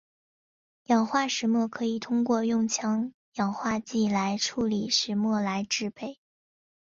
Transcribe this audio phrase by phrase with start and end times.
[0.85, 6.17] 氧化石墨可以通过用强氧化剂来处理石墨来制备。